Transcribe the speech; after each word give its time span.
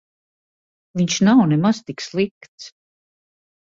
Viņš 1.03 1.19
nav 1.29 1.45
nemaz 1.53 1.85
tik 1.87 2.07
slikts. 2.09 2.71